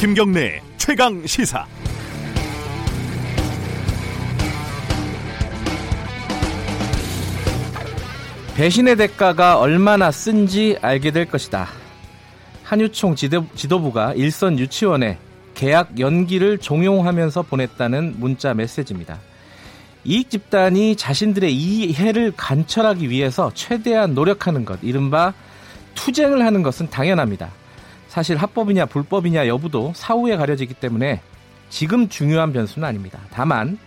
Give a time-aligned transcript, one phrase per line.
[0.00, 1.66] 김경래 최강 시사.
[8.56, 11.68] 배신의 대가가 얼마나 쓴지 알게 될 것이다.
[12.64, 15.18] 한유총 지도, 부가 일선 유치원에
[15.54, 19.18] 계약 연기를 종용하면서 보냈다는 문자 메시지입니다.
[20.04, 25.34] 이익 집단이 자신들의 이해를 관철하기 위해서 최대한 노력하는 것, 이른바
[25.94, 27.50] 투쟁을 하는 것은 당연합니다.
[28.08, 31.20] 사실 합법이냐 불법이냐 여부도 사후에 가려지기 때문에
[31.68, 33.20] 지금 중요한 변수는 아닙니다.
[33.30, 33.78] 다만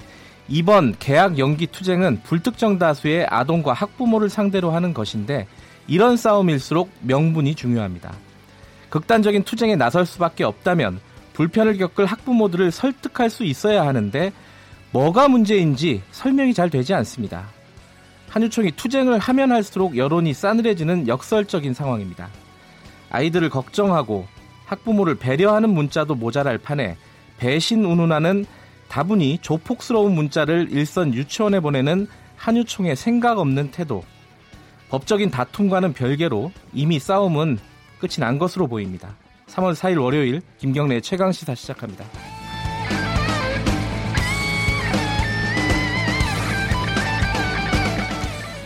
[0.47, 5.47] 이번 계약 연기 투쟁은 불특정 다수의 아동과 학부모를 상대로 하는 것인데
[5.87, 8.13] 이런 싸움일수록 명분이 중요합니다.
[8.89, 10.99] 극단적인 투쟁에 나설 수밖에 없다면
[11.33, 14.31] 불편을 겪을 학부모들을 설득할 수 있어야 하는데
[14.93, 17.47] 뭐가 문제인지 설명이 잘 되지 않습니다.
[18.29, 22.29] 한유총이 투쟁을 하면 할수록 여론이 싸늘해지는 역설적인 상황입니다.
[23.09, 24.27] 아이들을 걱정하고
[24.65, 26.95] 학부모를 배려하는 문자도 모자랄 판에
[27.37, 28.45] 배신 운운하는
[28.87, 32.07] 다분히 조폭스러운 문자를 일선 유치원에 보내는
[32.37, 34.03] 한유총의 생각 없는 태도.
[34.89, 37.57] 법적인 다툼과는 별개로 이미 싸움은
[37.99, 39.15] 끝이 난 것으로 보입니다.
[39.47, 42.05] 3월 4일 월요일 김경래 최강 시사 시작합니다.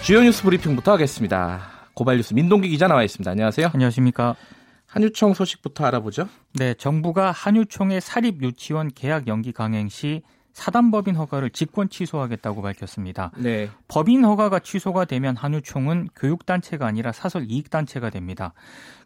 [0.08, 1.67] 주요 뉴스 브리핑부터 하겠습니다.
[1.94, 3.30] 고발뉴스 민동기 기자 나와 있습니다.
[3.30, 3.72] 안녕하세요.
[3.73, 4.38] 안녕하십니까.
[4.86, 6.30] 한유총 소식부터 알아보죠.
[6.53, 10.22] 네, 정부가 한유총의 사립 유치원 계약 연기 강행 시
[10.53, 13.31] 사단법인 허가를 직권 취소하겠다고 밝혔습니다.
[13.35, 13.69] 네.
[13.89, 18.53] 법인 허가가 취소가 되면 한유총은 교육단체가 아니라 사설 이익단체가 됩니다.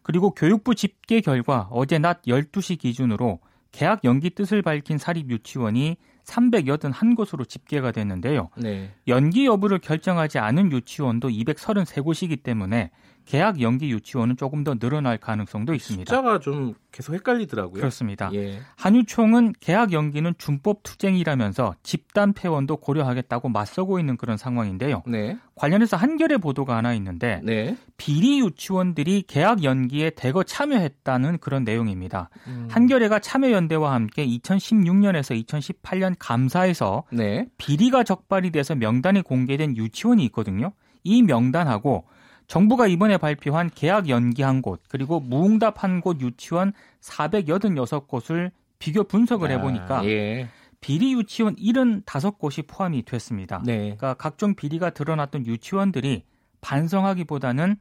[0.04, 3.40] 그리고 교육부 집계 결과 어제 낮 12시 기준으로
[3.72, 8.48] 계약 연기 뜻을 밝힌 사립 유치원이 381곳으로 집계가 됐는데요.
[8.56, 8.92] 네.
[9.08, 12.90] 연기 여부를 결정하지 않은 유치원도 233곳이기 때문에
[13.24, 16.10] 계약 연기 유치원은 조금 더 늘어날 가능성도 있습니다.
[16.10, 17.80] 숫자가 좀 계속 헷갈리더라고요.
[17.80, 18.30] 그렇습니다.
[18.34, 18.60] 예.
[18.76, 25.02] 한유총은 계약 연기는 준법 투쟁이라면서 집단 폐원도 고려하겠다고 맞서고 있는 그런 상황인데요.
[25.06, 25.38] 네.
[25.54, 27.76] 관련해서 한겨레 보도가 하나 있는데 네.
[27.96, 32.28] 비리 유치원들이 계약 연기에 대거 참여했다는 그런 내용입니다.
[32.48, 32.68] 음.
[32.70, 37.46] 한겨레가 참여연대와 함께 2016년에서 2018년 감사에서 네.
[37.58, 40.72] 비리가 적발이 돼서 명단이 공개된 유치원이 있거든요.
[41.04, 42.04] 이 명단하고
[42.46, 50.00] 정부가 이번에 발표한 계약 연기한 곳 그리고 무응답한 곳 유치원 486곳을 비교 분석을 아, 해보니까
[50.00, 50.48] 아, 예.
[50.80, 53.62] 비리 유치원 75곳이 포함이 됐습니다.
[53.64, 53.78] 네.
[53.78, 56.24] 그러니까 각종 비리가 드러났던 유치원들이
[56.60, 57.76] 반성하기보다는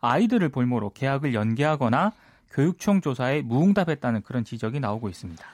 [0.00, 2.12] 아이들을 볼모로 계약을 연기하거나
[2.50, 5.44] 교육청 조사에 무응답했다는 그런 지적이 나오고 있습니다.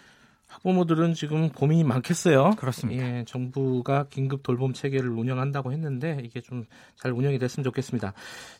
[0.52, 2.50] 학부모들은 지금 고민이 많겠어요.
[2.56, 3.02] 그렇습니다.
[3.04, 6.64] 예, 정부가 긴급 돌봄 체계를 운영한다고 했는데 이게 좀
[6.96, 8.12] 잘 운영이 됐으면 좋겠습니다.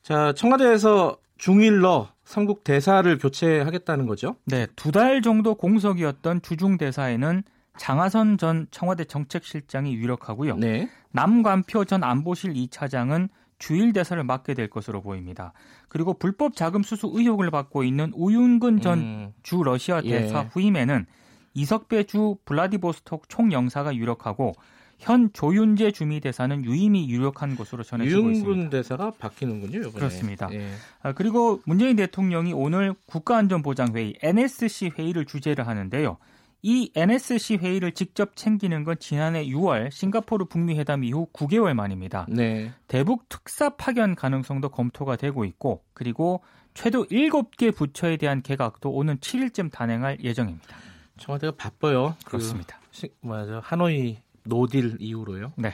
[0.03, 4.37] 자, 청와대에서 중일러 삼국 대사를 교체하겠다는 거죠?
[4.47, 7.43] 네, 두 달 정도 공석이었던 주중 대사에는
[7.79, 10.57] 장하선 전 청와대 정책실장이 유력하고요.
[10.57, 10.89] 네.
[11.13, 13.29] 남관표 전 안보실 2차장은
[13.59, 15.53] 주일 대사를 맡게 될 것으로 보입니다.
[15.89, 19.63] 그리고 불법 자금 수수 의혹을 받고 있는 우윤근 전주 음.
[19.63, 20.49] 러시아 대사 예.
[20.53, 21.07] 후임에는
[21.55, 24.55] 이석배 주 블라디보스톡 총영사가 유력하고
[24.99, 28.49] 현 조윤재 주미 대사는 유임이 유력한 것으로 전해지고 있습니다.
[28.49, 29.81] 유윤근 대사가 바뀌는군요.
[29.81, 29.93] 이번에.
[29.93, 30.49] 그렇습니다.
[30.53, 30.71] 예.
[31.03, 36.19] 아, 그리고 문재인 대통령이 오늘 국가안전보장회의 NSC 회의를 주재를 하는데요.
[36.65, 42.27] 이 NSC 회의를 직접 챙기는 건 지난해 6월 싱가포르 북미 회담 이후 9개월 만입니다.
[42.29, 42.71] 네.
[42.87, 49.73] 대북 특사 파견 가능성도 검토가 되고 있고 그리고 최소 7개 부처에 대한 개각도 오는 7일쯤
[49.73, 50.77] 단행할 예정입니다.
[51.23, 52.17] 청와대가 바빠요.
[52.25, 52.81] 그 그렇습니다.
[53.01, 55.53] 그, 맞아 하노이 노딜 이후로요.
[55.57, 55.73] 네.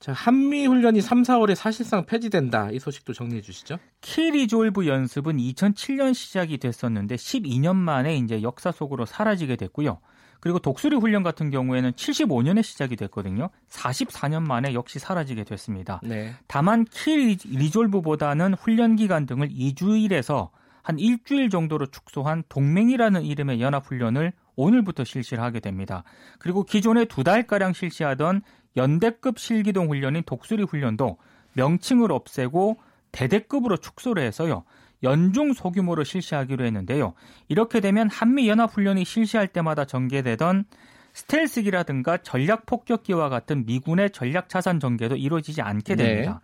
[0.00, 2.70] 자, 한미 훈련이 3, 4월에 사실상 폐지된다.
[2.72, 3.78] 이 소식도 정리해 주시죠.
[4.00, 10.00] 키리졸브 연습은 2007년 시작이 됐었는데 12년 만에 이제 역사 속으로 사라지게 됐고요.
[10.40, 13.50] 그리고 독수리 훈련 같은 경우에는 75년에 시작이 됐거든요.
[13.68, 16.00] 44년 만에 역시 사라지게 됐습니다.
[16.02, 16.34] 네.
[16.48, 20.50] 다만 키 리졸브보다는 훈련 기간 등을 2주일에서
[20.82, 26.04] 한 일주일 정도로 축소한 동맹이라는 이름의 연합훈련을 오늘부터 실시를 하게 됩니다.
[26.38, 28.42] 그리고 기존에 두 달가량 실시하던
[28.76, 31.18] 연대급 실기동 훈련인 독수리 훈련도
[31.54, 32.78] 명칭을 없애고
[33.12, 34.64] 대대급으로 축소를 해서요.
[35.02, 37.14] 연중 소규모로 실시하기로 했는데요.
[37.48, 40.64] 이렇게 되면 한미연합훈련이 실시할 때마다 전개되던
[41.12, 46.40] 스텔스기라든가 전략폭격기와 같은 미군의 전략 자산 전개도 이루어지지 않게 됩니다.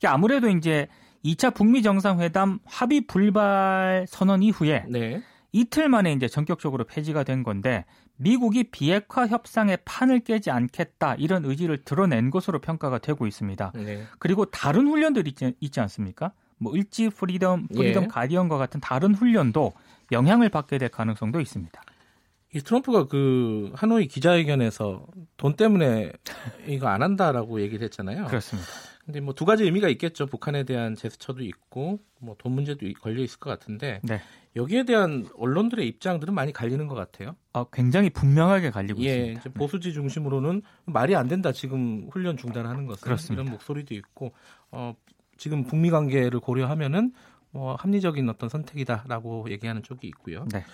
[0.00, 0.08] 네.
[0.08, 0.88] 아무래도 이제
[1.24, 5.22] 2차 북미 정상회담 합의 불발 선언 이후에 네.
[5.52, 7.84] 이틀 만에 이제 전격적으로 폐지가 된 건데
[8.16, 13.72] 미국이 비핵화 협상의 판을 깨지 않겠다 이런 의지를 드러낸 것으로 평가가 되고 있습니다.
[13.74, 14.04] 네.
[14.18, 16.32] 그리고 다른 훈련들이 있지, 있지 않습니까?
[16.58, 18.08] 뭐 을지 프리덤 프리덤 예.
[18.08, 19.72] 가디언과 같은 다른 훈련도
[20.12, 21.82] 영향을 받게 될 가능성도 있습니다.
[22.54, 26.12] 이 트럼프가 그 하노이 기자회견에서 돈 때문에
[26.66, 28.26] 이거 안 한다라고 얘기를 했잖아요.
[28.26, 28.68] 그렇습니다.
[29.04, 30.26] 근데 뭐 두 가지 의미가 있겠죠.
[30.26, 34.20] 북한에 대한 제스처도 있고 뭐 돈 문제도 걸려 있을 것 같은데 네.
[34.54, 37.34] 여기에 대한 언론들의 입장들은 많이 갈리는 것 같아요.
[37.52, 39.40] 아, 굉장히 분명하게 갈리고 예, 있습니다.
[39.40, 41.52] 이제 보수지 중심으로는 말이 안 된다.
[41.52, 43.42] 지금 훈련 중단하는 것은 그렇습니다.
[43.42, 44.32] 이런 목소리도 있고
[44.70, 44.94] 어,
[45.36, 47.12] 지금 북미 관계를 고려하면은
[47.50, 50.46] 뭐 합리적인 어떤 선택이다라고 얘기하는 쪽이 있고요.
[50.52, 50.64] 네.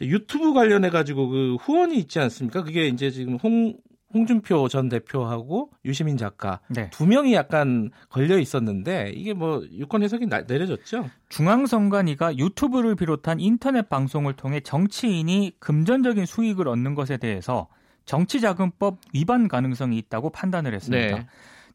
[0.00, 2.62] 유튜브 관련해 가지고 그 후원이 있지 않습니까?
[2.62, 3.76] 그게 이제 지금 홍
[4.12, 6.88] 홍준표 전 대표하고 유시민 작가 네.
[6.90, 11.10] 두 명이 약간 걸려 있었는데 이게 뭐 유권 해석이 나, 내려졌죠?
[11.28, 17.68] 중앙선관위가 유튜브를 비롯한 인터넷 방송을 통해 정치인이 금전적인 수익을 얻는 것에 대해서
[18.06, 21.16] 정치자금법 위반 가능성이 있다고 판단을 했습니다.
[21.18, 21.26] 네.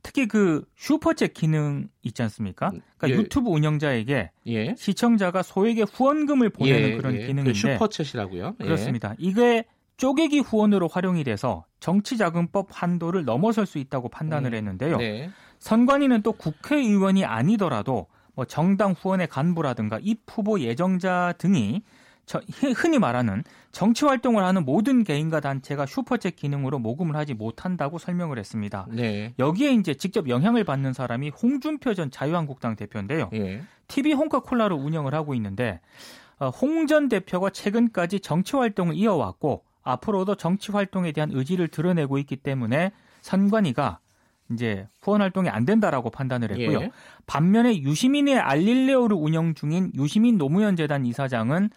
[0.01, 2.71] 특히 그 슈퍼챗 기능 있지 않습니까?
[2.97, 3.13] 그러니까 예.
[3.13, 4.75] 유튜브 운영자에게 예.
[4.77, 6.97] 시청자가 소액의 후원금을 보내는 예.
[6.97, 7.27] 그런 예.
[7.27, 8.56] 기능인데 그 슈퍼챗이라고요?
[8.59, 8.63] 예.
[8.63, 9.15] 그렇습니다.
[9.18, 9.63] 이게
[10.04, 14.58] 쪼개기 후원으로 활용이 돼서 정치자금법 한도를 넘어설 수 있다고 판단을 음.
[14.58, 14.98] 했는데요.
[14.98, 15.30] 네.
[15.60, 21.84] 선관위는 또 국회의원이 아니더라도 뭐 정당 후원의 간부라든가 입 후보 예정자 등이
[22.26, 22.42] 저,
[22.76, 28.86] 흔히 말하는 정치 활동을 하는 모든 개인과 단체가 슈퍼챗 기능으로 모금을 하지 못한다고 설명을 했습니다.
[28.90, 29.34] 네.
[29.40, 33.30] 여기에 이제 직접 영향을 받는 사람이 홍준표 전 자유한국당 대표인데요.
[33.32, 33.62] 네.
[33.88, 35.80] TV 홍카콜라로 운영을 하고 있는데
[36.40, 42.91] 어, 홍전 대표가 최근까지 정치 활동을 이어왔고 앞으로도 정치 활동에 대한 의지를 드러내고 있기 때문에
[43.21, 44.00] 선관위가
[44.51, 46.81] 이제 후원 활동이 안 된다라고 판단을 했고요.
[46.81, 46.91] 예.
[47.25, 51.69] 반면에 유시민의 알릴레오를 운영 중인 유시민 노무현 재단 이사장은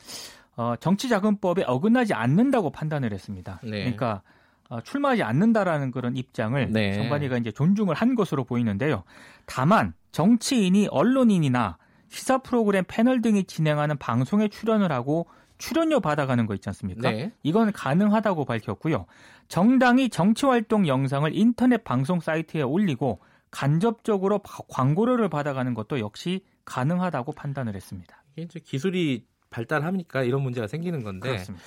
[0.56, 3.60] 어, 정치자금법에 어긋나지 않는다고 판단을 했습니다.
[3.62, 3.70] 네.
[3.70, 4.22] 그러니까
[4.68, 6.94] 어, 출마하지 않는다라는 그런 입장을 네.
[6.94, 9.04] 정관위가 이제 존중을 한 것으로 보이는데요.
[9.44, 15.26] 다만 정치인이 언론인이나 시사 프로그램 패널 등이 진행하는 방송에 출연을 하고
[15.58, 17.10] 출연료 받아가는 거 있지 않습니까?
[17.10, 17.32] 네.
[17.42, 19.06] 이건 가능하다고 밝혔고요.
[19.48, 23.20] 정당이 정치활동 영상을 인터넷 방송 사이트에 올리고
[23.50, 28.22] 간접적으로 광고료를 받아가는 것도 역시 가능하다고 판단을 했습니다.
[28.32, 31.64] 이게 이제 기술이 발달하니까 이런 문제가 생기는 건데 그렇습니다.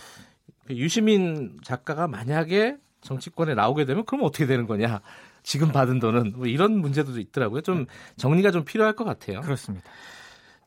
[0.66, 5.02] 그 유시민 작가가 만약에 정치권에 나오게 되면 그럼 어떻게 되는 거냐?
[5.42, 7.62] 지금 받은 돈은 뭐 이런 문제도 있더라고요.
[7.62, 7.86] 좀
[8.18, 9.42] 정리가 좀 필요할 것 같아요.
[9.42, 9.90] 그렇습니다.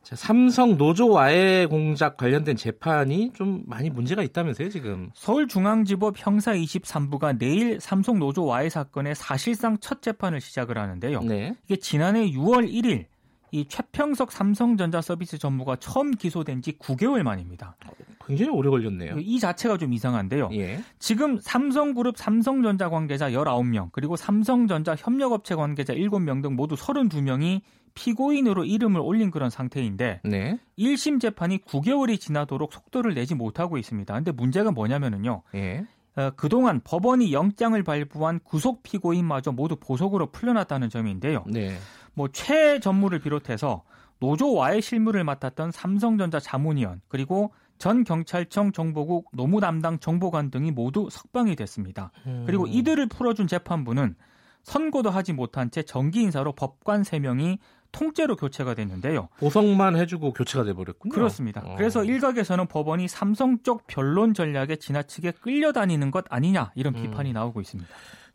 [0.03, 5.09] 자, 삼성 노조 와해 공작 관련된 재판이 좀 많이 문제가 있다면서요, 지금?
[5.13, 11.21] 서울중앙지법 형사 23부가 내일 삼성 노조 와해 사건의 사실상 첫 재판을 시작을 하는데요.
[11.21, 11.55] 네.
[11.65, 13.05] 이게 지난해 6월 1일
[13.51, 17.77] 이 최평석 삼성전자 서비스 전무가 처음 기소된 지 9개월 만입니다.
[18.25, 19.17] 굉장히 오래 걸렸네요.
[19.19, 20.49] 이 자체가 좀 이상한데요.
[20.53, 20.81] 예.
[20.99, 27.61] 지금 삼성그룹 삼성전자 관계자 19명, 그리고 삼성전자 협력업체 관계자 7명 등 모두 32명이
[27.95, 30.59] 피고인으로 이름을 올린 그런 상태인데 네.
[30.77, 34.13] 1심 재판이 9개월이 지나도록 속도를 내지 못하고 있습니다.
[34.13, 35.43] 근데 문제가 뭐냐면은요.
[35.55, 35.85] 예.
[36.15, 41.43] 어, 그동안 법원이 영장을 발부한 구속 피고인마저 모두 보석으로 풀려났다는 점인데요.
[41.47, 41.75] 네.
[42.13, 43.83] 뭐 최 전무를 비롯해서
[44.19, 51.55] 노조와의 실무를 맡았던 삼성전자 자문위원 그리고 전 경찰청 정보국 노무 담당 정보관 등이 모두 석방이
[51.55, 52.11] 됐습니다.
[52.27, 52.43] 음.
[52.45, 54.15] 그리고 이들을 풀어준 재판부는
[54.63, 57.57] 선고도 하지 못한 채 정기 인사로 법관 3명이
[57.93, 59.29] 통째로 교체가 됐는데요.
[59.37, 61.13] 보석만 해주고 교체가 돼버렸군요.
[61.13, 61.61] 그렇습니다.
[61.63, 61.75] 어.
[61.77, 67.01] 그래서 일각에서는 법원이 삼성 쪽 변론 전략에 지나치게 끌려다니는 것 아니냐 이런 음.
[67.01, 67.33] 비판이 음.
[67.33, 67.89] 나오고 있습니다.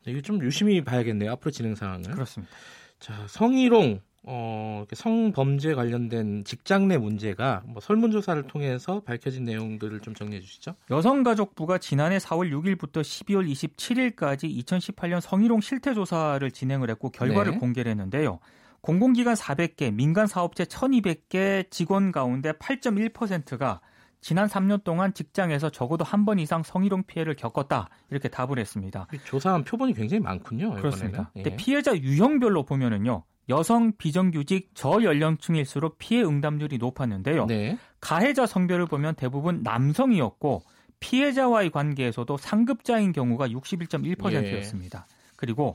[0.07, 1.33] 이게 좀 유심히 봐야겠네요.
[1.33, 2.11] 앞으로 진행 상황을.
[2.11, 2.51] 그렇습니다.
[2.99, 4.01] 자, 성희롱
[4.31, 10.75] 어, 성범죄 관련된 직장 내 문제가 뭐 설문조사를 통해서 밝혀진 내용들을 좀 정리해 주시죠.
[10.91, 17.59] 여성가족부가 지난해 4월 6일부터 12월 27일까지 2018년 성희롱 실태조사를 진행을 했고 결과를 네.
[17.59, 18.39] 공개를 했는데요.
[18.81, 23.81] 공공기관 400개, 민간 사업체 1200개 직원 가운데 8.1%가
[24.21, 29.07] 지난 3년 동안 직장에서 적어도 한 번 이상 성희롱 피해를 겪었다 이렇게 답을 했습니다.
[29.25, 30.75] 조사한 표본이 굉장히 많군요.
[30.75, 31.31] 그렇습니다.
[31.37, 31.43] 예.
[31.57, 33.23] 피해자 유형별로 보면은요.
[33.49, 37.47] 여성 비정규직 저연령층일수록 피해 응답률이 높았는데요.
[37.47, 37.79] 네.
[38.01, 40.63] 가해자 성별을 보면 대부분 남성이었고
[41.01, 45.07] 피해자와의 관계에서도 상급자인 경우가 61.1%였습니다.
[45.09, 45.15] 예.
[45.37, 45.75] 그리고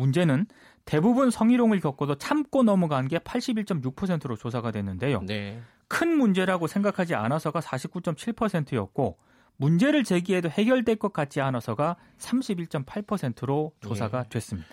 [0.00, 0.46] 문제는
[0.84, 5.22] 대부분 성희롱을 겪어도 참고 넘어간 게 81.6%로 조사가 됐는데요.
[5.22, 5.60] 네.
[5.88, 9.18] 큰 문제라고 생각하지 않아서가 49.7%였고
[9.56, 14.28] 문제를 제기해도 해결될 것 같지 않아서가 31.8%로 조사가 네.
[14.30, 14.68] 됐습니다.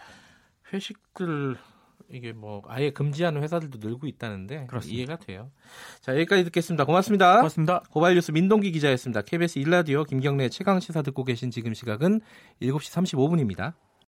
[0.72, 1.57] 회식들
[2.10, 4.98] 이게 뭐 아예 금지하는 회사들도 늘고 있다는데 그렇습니다.
[4.98, 5.51] 이해가 돼요.
[6.00, 6.86] 자 여기까지 듣겠습니다.
[6.86, 7.38] 고맙습니다.
[7.38, 7.84] 고맙습니다.
[7.91, 9.24] 고발뉴스 민동기 기자였습니다.
[9.24, 12.22] KBS 일라디오 김경래 최강 시사 듣고 계신 지금 시각은
[12.62, 13.74] 7시 35분입니다.